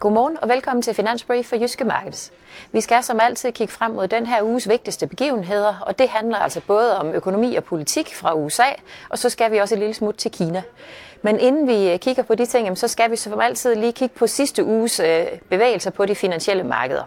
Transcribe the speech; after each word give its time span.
Godmorgen 0.00 0.36
og 0.42 0.48
velkommen 0.48 0.82
til 0.82 0.94
Finansbrief 0.94 1.46
for 1.46 1.56
Jyske 1.56 1.84
Markets. 1.84 2.32
Vi 2.72 2.80
skal 2.80 3.02
som 3.02 3.20
altid 3.20 3.52
kigge 3.52 3.72
frem 3.72 3.90
mod 3.90 4.08
den 4.08 4.26
her 4.26 4.42
uges 4.42 4.68
vigtigste 4.68 5.06
begivenheder, 5.06 5.74
og 5.86 5.98
det 5.98 6.08
handler 6.08 6.36
altså 6.36 6.60
både 6.66 6.98
om 6.98 7.06
økonomi 7.06 7.56
og 7.56 7.64
politik 7.64 8.14
fra 8.14 8.34
USA, 8.34 8.64
og 9.08 9.18
så 9.18 9.28
skal 9.30 9.52
vi 9.52 9.58
også 9.58 9.74
et 9.74 9.78
lille 9.78 9.94
smut 9.94 10.14
til 10.14 10.30
Kina. 10.30 10.62
Men 11.22 11.40
inden 11.40 11.68
vi 11.68 11.90
øh, 11.92 11.98
kigger 11.98 12.22
på 12.22 12.34
de 12.34 12.46
ting, 12.46 12.78
så 12.78 12.88
skal 12.88 13.10
vi 13.10 13.16
som 13.16 13.40
altid 13.40 13.74
lige 13.74 13.92
kigge 13.92 14.14
på 14.18 14.26
sidste 14.26 14.64
uges 14.64 15.00
øh, 15.00 15.26
bevægelser 15.48 15.90
på 15.90 16.06
de 16.06 16.14
finansielle 16.14 16.64
markeder. 16.64 17.02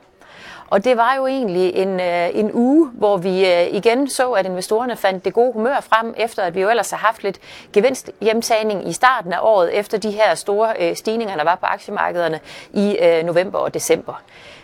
Og 0.72 0.84
det 0.84 0.98
var 0.98 1.16
jo 1.16 1.28
egentlig 1.28 1.76
en, 1.76 2.00
øh, 2.00 2.30
en 2.34 2.52
uge, 2.54 2.90
hvor 2.94 3.18
vi 3.18 3.46
øh, 3.46 3.68
igen 3.76 4.10
så, 4.10 4.32
at 4.32 4.46
investorerne 4.46 4.96
fandt 4.96 5.26
det 5.26 5.34
gode 5.34 5.54
humør 5.54 5.80
frem, 5.80 6.14
efter 6.18 6.44
at 6.44 6.56
vi 6.56 6.62
jo 6.62 6.70
ellers 6.70 6.92
har 6.92 6.98
haft 6.98 7.24
lidt 7.24 7.40
gevinsthjemtagning 7.74 8.90
i 8.90 8.94
starten 8.94 9.34
af 9.34 9.40
året, 9.42 9.80
efter 9.80 9.98
de 9.98 10.12
her 10.12 10.36
store 10.36 10.74
øh, 10.80 10.96
stigninger, 10.96 11.36
der 11.36 11.44
var 11.44 11.56
på 11.56 11.66
aktiemarkederne 11.66 12.40
i 12.74 12.98
øh, 13.02 13.26
november 13.26 13.60
og 13.60 13.74
december. 13.74 14.22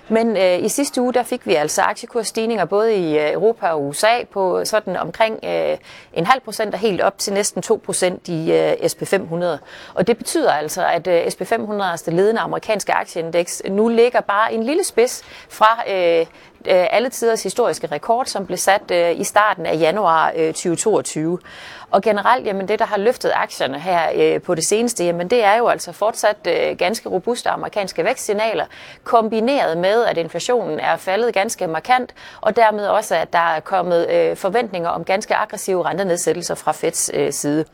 Men 0.10 0.38
øh, 0.38 0.64
i 0.64 0.70
sidste 0.70 1.02
uge, 1.02 1.14
der 1.14 1.24
fik 1.24 1.48
vi 1.48 1.56
altså 1.56 1.82
aktiekursstigninger 1.82 2.66
både 2.66 2.96
i 2.96 3.20
øh, 3.20 3.34
Europa 3.34 3.68
og 3.68 3.86
USA 3.86 4.24
på 4.32 4.66
sådan 4.66 4.98
omkring 4.98 5.40
øh, 5.44 5.78
en 6.14 6.26
halv 6.26 6.42
procent 6.42 6.74
og 6.74 6.80
helt 6.80 7.02
op 7.02 7.18
til 7.18 7.34
næsten 7.34 7.62
2 7.62 7.82
procent 7.86 8.28
i 8.28 8.52
øh, 8.52 8.72
SP500. 8.72 9.46
Og 9.94 10.08
det 10.08 10.18
betyder 10.18 10.52
altså, 10.52 10.86
at 10.86 11.08
øh, 11.08 11.26
SP500, 11.26 11.84
altså 11.84 12.06
det 12.06 12.14
ledende 12.14 12.42
amerikanske 12.42 12.94
aktieindeks, 12.94 13.62
nu 13.70 13.88
ligger 13.88 14.22
bare 14.22 14.54
en 14.54 14.64
lille 14.64 14.84
spids 14.84 15.24
fra 15.50 15.84
øh, 15.90 15.97
Øh, 15.98 16.26
øh, 16.68 16.88
alle 16.92 17.10
tiders 17.10 17.44
historiske 17.44 17.88
rekord, 17.88 18.26
som 18.26 18.46
blev 18.46 18.58
sat 18.58 18.92
øh, 18.92 19.20
i 19.20 19.24
starten 19.24 19.66
af 19.66 19.80
januar 19.80 20.32
øh, 20.36 20.48
2022. 20.48 21.40
Og 21.92 22.02
generelt, 22.02 22.46
jamen 22.46 22.68
det, 22.68 22.80
der 22.80 22.86
har 22.86 22.98
løftet 22.98 23.32
aktierne 23.36 23.80
her 23.80 24.02
øh, 24.16 24.42
på 24.42 24.56
det 24.56 24.66
seneste, 24.66 25.04
jamen 25.04 25.28
det 25.28 25.44
er 25.44 25.58
jo 25.58 25.68
altså 25.68 25.92
fortsat 25.92 26.38
øh, 26.48 26.78
ganske 26.78 27.10
robuste 27.10 27.50
amerikanske 27.50 28.04
vækstsignaler, 28.04 28.66
kombineret 29.04 29.78
med, 29.78 30.06
at 30.06 30.18
inflationen 30.18 30.80
er 30.80 30.98
faldet 30.98 31.34
ganske 31.34 31.68
markant, 31.68 32.14
og 32.42 32.56
dermed 32.56 32.88
også, 32.88 33.16
at 33.16 33.34
der 33.34 33.40
er 33.40 33.60
kommet 33.60 34.10
øh, 34.10 34.36
forventninger 34.36 34.90
om 34.90 35.04
ganske 35.04 35.36
aggressive 35.36 35.86
rentenedsættelser 35.86 36.56
fra 36.56 36.72
Feds 36.72 37.12
øh, 37.14 37.34
side. 37.34 37.66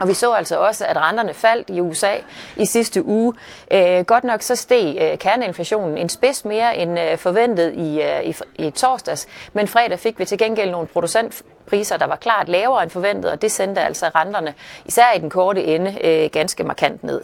Og 0.00 0.08
vi 0.08 0.14
så 0.14 0.32
altså 0.32 0.58
også, 0.58 0.86
at 0.86 0.96
renterne 0.96 1.34
faldt 1.34 1.70
i 1.70 1.80
USA 1.80 2.12
i 2.56 2.66
sidste 2.66 3.04
uge. 3.04 3.34
Øh, 3.72 4.04
godt 4.04 4.24
nok 4.24 4.42
så 4.42 4.56
steg 4.56 4.98
øh, 5.00 5.18
kerneinflationen 5.18 5.98
en 5.98 6.08
spids 6.08 6.44
mere 6.44 6.76
end 6.76 7.00
øh, 7.00 7.18
forventet 7.18 7.74
i, 7.74 8.02
øh, 8.02 8.24
i, 8.24 8.34
i 8.66 8.70
torsdags, 8.70 9.26
men 9.52 9.68
fredag 9.68 9.98
fik 9.98 10.18
vi 10.18 10.24
til 10.24 10.38
gengæld 10.38 10.70
nogle 10.70 10.86
producentpriser, 10.86 11.96
der 11.96 12.06
var 12.06 12.16
klart 12.16 12.48
lavere 12.48 12.82
end 12.82 12.90
forventet, 12.90 13.30
og 13.30 13.42
det 13.42 13.52
sendte 13.52 13.80
altså 13.80 14.10
renterne, 14.14 14.54
især 14.84 15.12
i 15.16 15.18
den 15.18 15.30
korte 15.30 15.64
ende, 15.64 15.98
øh, 16.04 16.30
ganske 16.32 16.64
markant 16.64 17.04
ned. 17.04 17.20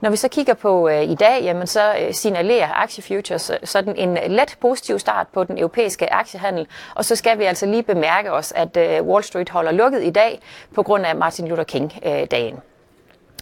Når 0.00 0.10
vi 0.10 0.16
så 0.16 0.28
kigger 0.28 0.54
på 0.54 0.88
øh, 0.88 1.02
i 1.02 1.14
dag, 1.14 1.42
jamen 1.42 1.66
så 1.66 1.94
øh, 2.00 2.14
signalerer 2.14 2.68
aktiefutures 2.72 3.50
sådan 3.64 3.96
en 3.96 4.16
øh, 4.16 4.30
let 4.30 4.56
positiv 4.60 4.98
start 4.98 5.26
på 5.32 5.44
den 5.44 5.58
europæiske 5.58 6.12
aktiehandel. 6.12 6.66
Og 6.94 7.04
så 7.04 7.16
skal 7.16 7.38
vi 7.38 7.44
altså 7.44 7.66
lige 7.66 7.82
bemærke 7.82 8.32
os, 8.32 8.52
at 8.52 8.76
øh, 8.76 9.02
Wall 9.02 9.24
Street 9.24 9.48
holder 9.48 9.72
lukket 9.72 10.04
i 10.04 10.10
dag 10.10 10.40
på 10.74 10.82
grund 10.82 11.06
af 11.06 11.16
Martin 11.16 11.48
Luther 11.48 11.64
King-dagen. 11.64 12.54
Øh, 12.54 12.60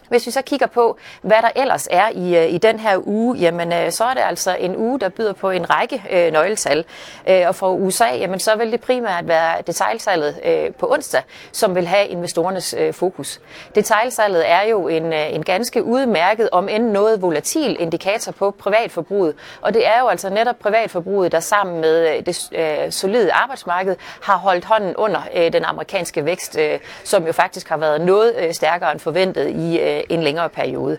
hvis 0.09 0.27
vi 0.27 0.31
så 0.31 0.43
kigger 0.43 0.67
på, 0.67 0.99
hvad 1.23 1.37
der 1.43 1.61
ellers 1.62 1.89
er 1.91 2.09
i, 2.09 2.37
øh, 2.37 2.55
i 2.55 2.59
den 2.59 2.79
her 2.79 2.99
uge, 3.07 3.37
jamen 3.37 3.73
øh, 3.73 3.93
så 3.93 4.05
er 4.05 4.15
det 4.15 4.21
altså 4.21 4.57
en 4.61 4.77
uge, 4.77 5.01
der 5.01 5.09
byder 5.09 5.33
på 5.33 5.51
en 5.51 5.71
række 5.71 6.03
øh, 6.11 6.33
nøgletal. 6.33 6.85
Øh, 7.29 7.43
og 7.49 7.55
for 7.55 7.73
USA, 7.73 8.05
jamen 8.05 8.41
så 8.41 8.57
vil 8.57 8.73
det 8.73 8.81
primært 8.81 9.29
være 9.29 9.62
detailsalget 9.67 10.41
øh, 10.45 10.75
på 10.75 10.93
onsdag, 10.93 11.23
som 11.53 11.75
vil 11.75 11.87
have 11.87 12.07
investorernes 12.07 12.75
øh, 12.79 12.95
fokus. 12.95 13.41
Detailsalget 13.75 14.51
er 14.51 14.62
jo 14.62 14.89
en, 14.89 15.12
øh, 15.12 15.34
en 15.34 15.43
ganske 15.45 15.84
udmærket, 15.84 16.49
om 16.53 16.69
end 16.69 16.91
noget 16.91 17.23
volatil 17.23 17.77
indikator 17.81 18.33
på 18.33 18.51
privatforbruget. 18.51 19.34
Og 19.61 19.75
det 19.75 19.87
er 19.87 20.00
jo 20.00 20.09
altså 20.09 20.31
netop 20.31 20.56
privatforbruget, 20.59 21.33
der 21.33 21.41
sammen 21.41 21.81
med 21.81 22.17
øh, 22.17 22.27
det 22.27 22.49
øh, 22.53 22.93
solide 22.93 23.33
arbejdsmarked 23.33 23.97
har 24.23 24.37
holdt 24.37 24.65
hånden 24.65 24.97
under 24.97 25.21
øh, 25.34 25.53
den 25.53 25.65
amerikanske 25.65 26.25
vækst, 26.25 26.59
øh, 26.59 26.78
som 27.05 27.27
jo 27.27 27.33
faktisk 27.33 27.69
har 27.69 27.77
været 27.77 28.00
noget 28.00 28.34
øh, 28.38 28.55
stærkere 28.55 28.93
end 28.93 29.00
forventet 29.00 29.50
i 29.50 29.78
øh, 29.81 29.96
Øh, 29.97 30.03
en 30.09 30.23
længere 30.23 30.49
periode. 30.49 30.99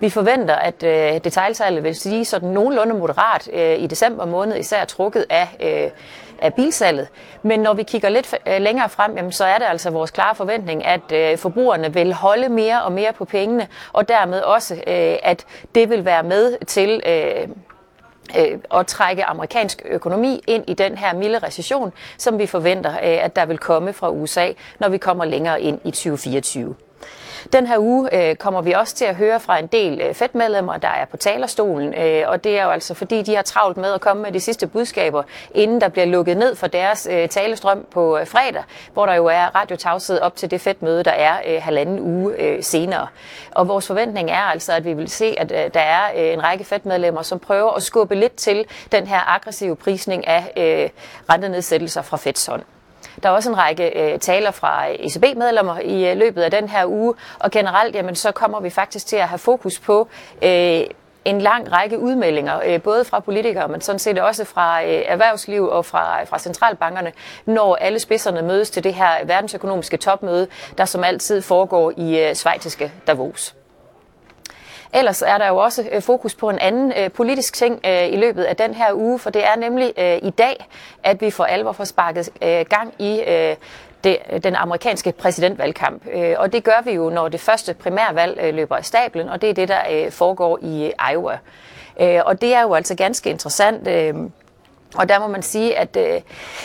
Vi 0.00 0.10
forventer, 0.10 0.54
at 0.54 0.82
øh, 0.82 1.20
detaljsalget 1.24 1.84
vil 1.84 1.94
sige 1.94 2.24
sådan 2.24 2.48
nogenlunde 2.48 2.94
moderat 2.94 3.48
øh, 3.52 3.82
i 3.82 3.86
december 3.86 4.26
måned, 4.26 4.56
især 4.56 4.84
trukket 4.84 5.26
af, 5.30 5.48
øh, 5.60 5.90
af 6.42 6.54
bilsalget. 6.54 7.08
Men 7.42 7.60
når 7.60 7.74
vi 7.74 7.82
kigger 7.82 8.08
lidt 8.08 8.34
øh, 8.46 8.60
længere 8.60 8.88
frem, 8.88 9.16
jamen, 9.16 9.32
så 9.32 9.44
er 9.44 9.58
det 9.58 9.64
altså 9.64 9.90
vores 9.90 10.10
klare 10.10 10.34
forventning, 10.34 10.84
at 10.84 11.12
øh, 11.12 11.38
forbrugerne 11.38 11.94
vil 11.94 12.12
holde 12.12 12.48
mere 12.48 12.82
og 12.82 12.92
mere 12.92 13.12
på 13.12 13.24
pengene, 13.24 13.66
og 13.92 14.08
dermed 14.08 14.40
også, 14.40 14.74
øh, 14.74 15.16
at 15.22 15.46
det 15.74 15.90
vil 15.90 16.04
være 16.04 16.22
med 16.22 16.66
til... 16.66 17.02
Øh, 17.06 17.48
øh 18.38 18.58
at 18.74 18.86
trække 18.86 19.24
amerikansk 19.24 19.82
økonomi 19.84 20.40
ind 20.46 20.64
i 20.68 20.74
den 20.74 20.98
her 20.98 21.14
milde 21.14 21.38
recession, 21.38 21.92
som 22.18 22.38
vi 22.38 22.46
forventer, 22.46 22.90
øh, 22.90 23.24
at 23.24 23.36
der 23.36 23.46
vil 23.46 23.58
komme 23.58 23.92
fra 23.92 24.10
USA, 24.10 24.52
når 24.80 24.88
vi 24.88 24.98
kommer 24.98 25.24
længere 25.24 25.60
ind 25.62 25.80
i 25.84 25.90
2024. 25.90 26.74
Den 27.52 27.66
her 27.66 27.78
uge 27.78 28.28
øh, 28.30 28.36
kommer 28.36 28.62
vi 28.62 28.72
også 28.72 28.94
til 28.94 29.04
at 29.04 29.14
høre 29.14 29.40
fra 29.40 29.58
en 29.58 29.66
del 29.66 30.00
øh, 30.00 30.14
Fed-medlemmer, 30.14 30.76
der 30.76 30.88
er 30.88 31.04
på 31.04 31.16
talerstolen, 31.16 31.94
øh, 31.94 32.22
og 32.26 32.44
det 32.44 32.58
er 32.58 32.64
jo 32.64 32.70
altså 32.70 32.94
fordi, 32.94 33.22
de 33.22 33.34
har 33.34 33.42
travlt 33.42 33.76
med 33.76 33.92
at 33.92 34.00
komme 34.00 34.22
med 34.22 34.32
de 34.32 34.40
sidste 34.40 34.66
budskaber, 34.66 35.22
inden 35.54 35.80
der 35.80 35.88
bliver 35.88 36.06
lukket 36.06 36.36
ned 36.36 36.54
for 36.54 36.66
deres 36.66 37.08
øh, 37.10 37.28
talestrøm 37.28 37.86
på 37.90 38.18
øh, 38.18 38.26
fredag, 38.26 38.62
hvor 38.92 39.06
der 39.06 39.14
jo 39.14 39.26
er 39.26 39.56
radiotavshed 39.56 40.20
op 40.20 40.36
til 40.36 40.50
det 40.50 40.60
Fed-møde, 40.60 41.02
der 41.02 41.10
er 41.10 41.36
øh, 41.46 41.62
halvanden 41.62 42.00
uge 42.00 42.34
øh, 42.38 42.62
senere. 42.62 43.06
Og 43.50 43.68
vores 43.68 43.86
forventning 43.86 44.30
er 44.30 44.42
altså, 44.42 44.72
at 44.72 44.84
vi 44.84 44.92
vil 44.92 45.08
se, 45.08 45.34
at 45.38 45.52
øh, 45.52 45.74
der 45.74 45.80
er 45.80 46.02
øh, 46.16 46.32
en 46.32 46.42
række 46.42 46.64
Fed-medlemmer, 46.64 47.22
som 47.22 47.38
prøver 47.38 47.72
at 47.72 47.82
skubbe 47.82 48.14
lidt 48.14 48.36
til 48.36 48.64
den 48.92 49.06
her 49.06 49.34
aggressive 49.34 49.76
prisning 49.76 50.26
af 50.26 50.52
øh, 50.56 50.90
rentenedsættelser 51.30 52.02
fra 52.02 52.16
Feds 52.16 52.46
hånd. 52.46 52.62
Der 53.22 53.28
er 53.28 53.32
også 53.32 53.50
en 53.50 53.58
række 53.58 54.12
øh, 54.12 54.18
taler 54.18 54.50
fra 54.50 54.86
ECB-medlemmer 54.88 55.78
i 55.78 56.10
øh, 56.10 56.16
løbet 56.16 56.42
af 56.42 56.50
den 56.50 56.68
her 56.68 56.86
uge, 56.86 57.14
og 57.38 57.50
generelt 57.50 57.94
jamen, 57.94 58.14
så 58.14 58.32
kommer 58.32 58.60
vi 58.60 58.70
faktisk 58.70 59.06
til 59.06 59.16
at 59.16 59.28
have 59.28 59.38
fokus 59.38 59.78
på 59.78 60.08
øh, 60.42 60.80
en 61.24 61.40
lang 61.40 61.72
række 61.72 61.98
udmeldinger, 61.98 62.60
øh, 62.66 62.82
både 62.82 63.04
fra 63.04 63.20
politikere, 63.20 63.68
men 63.68 63.80
sådan 63.80 63.98
set 63.98 64.18
også 64.18 64.44
fra 64.44 64.82
øh, 64.82 65.02
erhvervsliv 65.06 65.64
og 65.64 65.84
fra, 65.84 66.24
fra 66.24 66.38
centralbankerne, 66.38 67.12
når 67.46 67.76
alle 67.76 67.98
spidserne 67.98 68.42
mødes 68.42 68.70
til 68.70 68.84
det 68.84 68.94
her 68.94 69.24
verdensøkonomiske 69.24 69.96
topmøde, 69.96 70.46
der 70.78 70.84
som 70.84 71.04
altid 71.04 71.42
foregår 71.42 71.92
i 71.96 72.20
øh, 72.20 72.34
svejtiske 72.34 72.92
Davos. 73.06 73.54
Ellers 74.96 75.22
er 75.22 75.38
der 75.38 75.48
jo 75.48 75.56
også 75.56 75.88
øh, 75.92 76.02
fokus 76.02 76.34
på 76.34 76.50
en 76.50 76.58
anden 76.58 76.92
øh, 76.96 77.10
politisk 77.10 77.54
ting 77.54 77.80
øh, 77.86 78.12
i 78.12 78.16
løbet 78.16 78.44
af 78.44 78.56
den 78.56 78.74
her 78.74 78.92
uge, 78.92 79.18
for 79.18 79.30
det 79.30 79.46
er 79.46 79.56
nemlig 79.56 79.92
øh, 79.98 80.18
i 80.22 80.30
dag, 80.30 80.68
at 81.02 81.20
vi 81.20 81.30
for 81.30 81.44
alvor 81.44 81.72
får 81.72 81.84
sparket 81.84 82.30
øh, 82.42 82.64
gang 82.68 82.94
i 82.98 83.22
øh, 83.26 83.56
det, 84.04 84.18
den 84.44 84.56
amerikanske 84.56 85.12
præsidentvalgkamp. 85.12 86.02
Og 86.36 86.52
det 86.52 86.64
gør 86.64 86.82
vi 86.84 86.92
jo, 86.92 87.10
når 87.10 87.28
det 87.28 87.40
første 87.40 87.74
primærvalg 87.74 88.54
løber 88.54 88.76
af 88.76 88.84
stablen, 88.84 89.28
og 89.28 89.40
det 89.42 89.50
er 89.50 89.54
det, 89.54 89.68
der 89.68 90.10
foregår 90.10 90.58
i 90.62 90.92
Iowa. 91.12 91.38
Og 92.22 92.40
det 92.40 92.54
er 92.54 92.62
jo 92.62 92.74
altså 92.74 92.94
ganske 92.94 93.30
interessant. 93.30 93.88
Og 94.98 95.08
der 95.08 95.18
må 95.18 95.26
man 95.26 95.42
sige, 95.42 95.78
at 95.78 95.96
øh, 95.96 96.20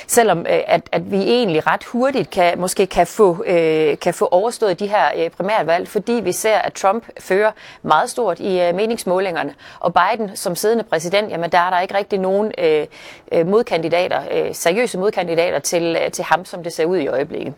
selvom 0.08 0.40
øh, 0.40 0.60
at, 0.68 0.82
at 0.92 1.12
vi 1.12 1.22
egentlig 1.24 1.68
ret 1.68 1.84
hurtigt 1.84 2.30
kan, 2.30 2.60
måske 2.60 2.86
kan 2.86 3.08
få, 3.08 3.44
øh, 3.48 3.98
kan 4.00 4.14
få 4.14 4.28
overstået 4.32 4.80
de 4.80 4.88
her 4.88 5.06
øh, 5.18 5.30
primærvalg, 5.30 5.88
fordi 5.88 6.12
vi 6.12 6.32
ser, 6.32 6.58
at 6.58 6.74
Trump 6.74 7.06
fører 7.20 7.52
meget 7.84 8.10
stort 8.10 8.40
i 8.40 8.62
øh, 8.62 8.76
meningsmålingerne, 8.76 9.54
og 9.80 9.94
Biden 9.94 10.36
som 10.36 10.56
siddende 10.56 10.84
præsident, 10.84 11.32
jamen 11.32 11.52
der 11.52 11.58
er 11.58 11.70
der 11.70 11.80
ikke 11.80 11.98
rigtig 11.98 12.20
nogen 12.20 12.52
øh, 12.58 12.88
øh 13.32 13.48
modkandidater, 13.48 14.22
øh, 14.32 14.56
seriøse 14.56 14.98
modkandidater 14.98 15.60
til, 15.60 15.98
øh, 16.04 16.12
til 16.12 16.24
ham, 16.24 16.46
som 16.46 16.64
det 16.64 16.74
ser 16.74 16.86
ud 16.86 16.98
i 16.98 17.08
øjeblikket. 17.08 17.54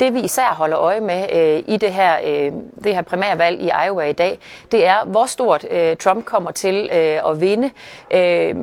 Det 0.00 0.14
vi 0.14 0.20
især 0.20 0.54
holder 0.54 0.78
øje 0.78 1.00
med 1.00 1.26
øh, 1.32 1.74
i 1.74 1.76
det 1.76 1.92
her, 1.92 2.16
øh, 2.26 2.52
det 2.84 2.94
her 2.94 3.02
primærvalg 3.02 3.60
i 3.60 3.70
Iowa 3.86 4.04
i 4.04 4.12
dag, 4.12 4.38
det 4.72 4.86
er, 4.86 5.04
hvor 5.04 5.26
stort 5.26 5.66
øh, 5.70 5.96
Trump 5.96 6.24
kommer 6.24 6.50
til 6.50 6.90
øh, 6.92 7.30
at 7.30 7.40
vinde. 7.40 7.70
Øh, 8.10 8.54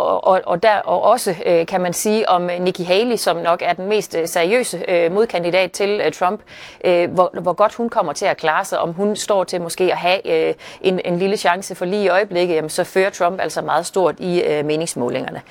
og, 0.00 0.26
og, 0.26 0.40
og, 0.46 0.62
der, 0.62 0.74
og 0.76 1.02
også 1.02 1.34
øh, 1.46 1.66
kan 1.66 1.80
man 1.80 1.92
sige 1.92 2.28
om 2.28 2.50
Nikki 2.60 2.84
Haley, 2.84 3.16
som 3.16 3.36
nok 3.36 3.62
er 3.64 3.72
den 3.72 3.88
mest 3.88 4.14
øh, 4.14 4.28
seriøse 4.28 4.84
øh, 4.88 5.12
modkandidat 5.12 5.72
til 5.72 6.00
øh, 6.04 6.12
Trump, 6.12 6.40
øh, 6.84 7.10
hvor, 7.10 7.30
hvor 7.42 7.52
godt 7.52 7.74
hun 7.74 7.88
kommer 7.88 8.12
til 8.12 8.26
at 8.26 8.36
klare 8.36 8.64
sig, 8.64 8.78
om 8.78 8.92
hun 8.92 9.16
står 9.16 9.44
til 9.44 9.60
måske 9.60 9.84
at 9.84 9.98
have 9.98 10.48
øh, 10.48 10.54
en, 10.80 11.00
en 11.04 11.18
lille 11.18 11.36
chance 11.36 11.74
for 11.74 11.84
lige 11.84 12.04
i 12.04 12.08
øjeblikket, 12.08 12.54
jamen, 12.54 12.70
så 12.70 12.84
fører 12.84 13.10
Trump 13.10 13.40
altså 13.40 13.62
meget 13.62 13.86
stort 13.86 14.14
i 14.18 14.42
øh, 14.42 14.64
meningsmålingerne. 14.64 15.42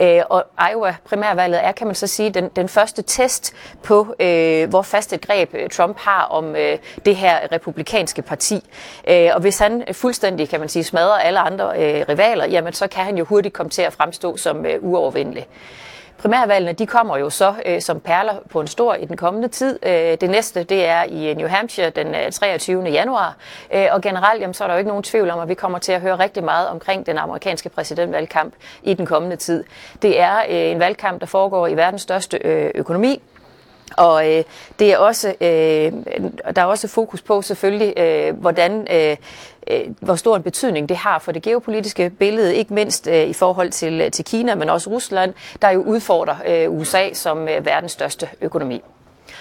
Øh, 0.00 0.22
og 0.30 0.44
Iowa 0.72 0.94
primærvalget 1.08 1.64
er, 1.64 1.72
kan 1.72 1.86
man 1.86 1.96
så 1.96 2.06
sige, 2.06 2.30
den, 2.30 2.48
den 2.56 2.68
første 2.68 3.02
test 3.02 3.54
på, 3.82 4.14
øh, 4.20 4.68
hvor 4.68 4.82
fast 4.82 5.12
et 5.12 5.20
greb 5.20 5.54
øh, 5.54 5.70
Trump 5.70 5.98
har 5.98 6.22
om 6.22 6.56
øh, 6.56 6.78
det 7.04 7.16
her 7.16 7.38
republikanske 7.52 8.22
parti. 8.22 8.70
Øh, 9.08 9.30
og 9.34 9.40
hvis 9.40 9.58
han 9.58 9.84
fuldstændig, 9.92 10.48
kan 10.48 10.60
man 10.60 10.68
sige, 10.68 10.84
smadrer 10.84 11.18
alle 11.18 11.38
andre 11.38 11.64
øh, 11.64 12.04
rivaler, 12.08 12.46
jamen 12.46 12.72
så 12.72 12.88
kan 12.88 13.04
han 13.04 13.18
jo 13.18 13.24
hurtigt 13.24 13.54
komme 13.54 13.70
til 13.70 13.82
at 13.82 13.92
fremstå 13.98 14.36
som 14.36 14.66
øh, 14.66 14.78
uovervindelig. 14.80 15.46
Primærvalgene 16.18 16.72
de 16.72 16.86
kommer 16.86 17.16
jo 17.16 17.30
så 17.30 17.54
øh, 17.66 17.80
som 17.80 18.00
perler 18.00 18.34
på 18.50 18.60
en 18.60 18.66
stor 18.66 18.94
i 18.94 19.04
den 19.04 19.16
kommende 19.16 19.48
tid. 19.48 19.78
Øh, 19.82 19.92
det 20.20 20.30
næste 20.30 20.62
det 20.62 20.86
er 20.86 21.04
i 21.04 21.30
øh, 21.30 21.36
New 21.36 21.48
Hampshire 21.48 21.90
den 21.90 22.14
øh, 22.14 22.32
23. 22.32 22.84
Januar. 22.84 23.36
Øh, 23.74 23.86
og 23.90 24.00
generelt 24.00 24.40
jamen, 24.40 24.54
så 24.54 24.64
er 24.64 24.68
der 24.68 24.74
jo 24.74 24.78
ikke 24.78 24.88
nogen 24.88 25.02
tvivl 25.02 25.30
om, 25.30 25.40
at 25.40 25.48
vi 25.48 25.54
kommer 25.54 25.78
til 25.78 25.92
at 25.92 26.00
høre 26.00 26.18
rigtig 26.18 26.44
meget 26.44 26.68
omkring 26.68 27.06
den 27.06 27.18
amerikanske 27.18 27.68
præsidentvalgkamp 27.68 28.54
i 28.82 28.94
den 28.94 29.06
kommende 29.06 29.36
tid. 29.36 29.64
Det 30.02 30.20
er 30.20 30.38
øh, 30.38 30.70
en 30.70 30.80
valgkamp, 30.80 31.20
der 31.20 31.26
foregår 31.26 31.66
i 31.66 31.76
verdens 31.76 32.02
største 32.02 32.38
øh, 32.44 32.70
økonomi. 32.74 33.22
Og 33.96 34.36
øh, 34.36 34.44
det 34.78 34.92
er 34.92 34.98
også, 34.98 35.34
øh, 35.40 35.92
der 36.56 36.62
er 36.62 36.64
også 36.64 36.88
fokus 36.88 37.22
på 37.22 37.42
selvfølgelig, 37.42 37.98
øh, 37.98 38.40
hvordan, 38.40 38.86
øh, 38.90 39.16
øh, 39.70 39.80
hvor 40.00 40.14
stor 40.14 40.36
en 40.36 40.42
betydning 40.42 40.88
det 40.88 40.96
har 40.96 41.18
for 41.18 41.32
det 41.32 41.42
geopolitiske 41.42 42.10
billede, 42.10 42.56
ikke 42.56 42.74
mindst 42.74 43.06
øh, 43.06 43.28
i 43.28 43.32
forhold 43.32 43.70
til, 43.70 44.00
øh, 44.00 44.10
til 44.10 44.24
Kina, 44.24 44.54
men 44.54 44.68
også 44.68 44.90
Rusland, 44.90 45.34
der 45.62 45.70
jo 45.70 45.82
udfordrer 45.82 46.36
øh, 46.46 46.72
USA 46.72 47.12
som 47.12 47.48
øh, 47.48 47.66
verdens 47.66 47.92
største 47.92 48.28
økonomi. 48.40 48.82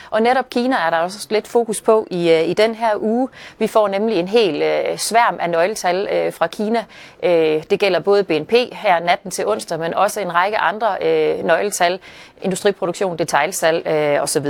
Og 0.10 0.22
netop 0.22 0.50
Kina 0.50 0.76
er 0.76 0.90
der 0.90 0.98
også 0.98 1.28
lidt 1.30 1.48
fokus 1.48 1.82
på 1.82 2.08
i, 2.12 2.30
øh, 2.30 2.50
i 2.50 2.54
den 2.54 2.76
her 2.76 2.92
uge. 2.98 3.30
Vi 3.60 3.68
får 3.68 3.88
nemlig 3.88 4.20
en 4.20 4.28
hel 4.28 4.62
øh, 4.62 4.98
sværm 4.98 5.38
af 5.40 5.50
nøgletal 5.50 6.08
øh, 6.12 6.34
fra 6.34 6.48
Kina. 6.48 6.86
Øh, 7.24 7.64
det 7.70 7.80
gælder 7.80 8.00
både 8.00 8.24
BNP 8.24 8.54
her 8.72 9.00
natten 9.00 9.32
til 9.32 9.48
onsdag, 9.48 9.80
men 9.80 9.94
også 9.94 10.20
en 10.22 10.36
række 10.36 10.58
andre 10.58 10.98
øh, 11.02 11.46
nøgletal, 11.46 12.00
industriproduktion, 12.42 13.18
detailsalg 13.18 13.88
øh, 13.88 14.24
osv. 14.24 14.48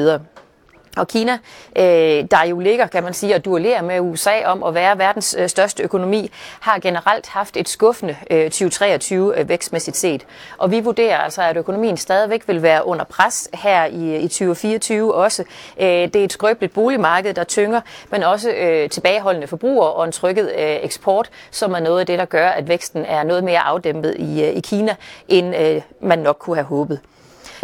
Og 0.97 1.07
Kina, 1.07 1.37
øh, 1.75 2.25
der 2.31 2.45
jo 2.49 2.59
ligger, 2.59 2.87
kan 2.87 3.03
man 3.03 3.13
sige, 3.13 3.35
og 3.35 3.45
duellerer 3.45 3.81
med 3.81 3.99
USA 3.99 4.45
om 4.45 4.63
at 4.63 4.73
være 4.73 4.97
verdens 4.97 5.35
øh, 5.39 5.49
største 5.49 5.83
økonomi, 5.83 6.31
har 6.59 6.79
generelt 6.79 7.27
haft 7.27 7.57
et 7.57 7.69
skuffende 7.69 8.15
øh, 8.31 8.43
2023 8.43 9.39
øh, 9.39 9.49
vækstmæssigt 9.49 9.97
set. 9.97 10.25
Og 10.57 10.71
vi 10.71 10.79
vurderer 10.79 11.17
altså, 11.17 11.41
at 11.41 11.57
økonomien 11.57 11.97
stadigvæk 11.97 12.47
vil 12.47 12.61
være 12.61 12.87
under 12.87 13.05
pres 13.05 13.49
her 13.53 13.85
i, 13.85 14.17
i 14.17 14.27
2024 14.27 15.13
også. 15.15 15.43
Øh, 15.79 15.87
det 15.87 16.15
er 16.15 16.23
et 16.23 16.33
skrøbeligt 16.33 16.73
boligmarked, 16.73 17.33
der 17.33 17.43
tynger, 17.43 17.81
men 18.11 18.23
også 18.23 18.51
øh, 18.51 18.89
tilbageholdende 18.89 19.47
forbrugere 19.47 19.91
og 19.91 20.05
en 20.05 20.11
trykket 20.11 20.51
øh, 20.57 20.77
eksport, 20.81 21.29
som 21.51 21.73
er 21.73 21.79
noget 21.79 21.99
af 21.99 22.05
det, 22.05 22.19
der 22.19 22.25
gør, 22.25 22.49
at 22.49 22.67
væksten 22.67 23.05
er 23.05 23.23
noget 23.23 23.43
mere 23.43 23.59
afdæmpet 23.59 24.15
i, 24.19 24.43
øh, 24.43 24.49
i 24.49 24.59
Kina, 24.59 24.95
end 25.27 25.55
øh, 25.55 25.81
man 26.01 26.19
nok 26.19 26.37
kunne 26.39 26.55
have 26.55 26.65
håbet. 26.65 26.99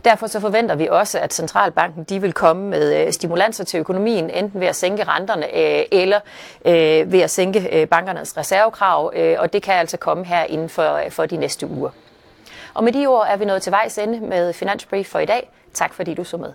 Derfor 0.06 0.28
så 0.28 0.40
forventer 0.40 0.76
vi 0.76 0.88
også, 0.88 1.20
at 1.20 1.34
centralbanken 1.34 2.04
de 2.04 2.22
vil 2.22 2.34
komme 2.34 2.70
med 2.70 3.06
øh, 3.06 3.14
stimulanser 3.14 3.64
til 3.64 3.80
økonomien, 3.80 4.30
enten 4.30 4.60
ved 4.60 4.68
at 4.68 4.76
sænke 4.76 5.04
renterne 5.04 5.58
øh, 5.58 5.86
eller 5.92 6.20
øh, 6.66 7.12
ved 7.12 7.20
at 7.20 7.30
sænke 7.30 7.88
bankernes 7.92 8.38
reservekrav, 8.38 9.14
og 9.38 9.54
det 9.54 9.64
kan 9.64 9.74
altså 9.74 9.98
komme 9.98 10.26
her 10.26 10.44
inden 10.44 10.70
for, 10.70 11.00
for 11.10 11.26
de 11.26 11.38
næste 11.38 11.68
uger. 11.68 11.90
Og 12.74 12.84
med 12.84 12.92
de 12.94 13.08
ord 13.08 13.28
er 13.30 13.38
vi 13.38 13.46
nået 13.46 13.62
til 13.62 13.72
vejs 13.72 13.98
ende 13.98 14.20
med 14.20 14.54
Finansbrief 14.54 15.08
for 15.08 15.20
i 15.20 15.26
dag. 15.26 15.50
Tak 15.74 15.94
fordi 15.94 16.14
du 16.14 16.24
så 16.24 16.38
med. 16.38 16.54